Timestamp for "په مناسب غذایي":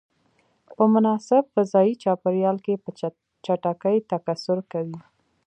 0.75-1.93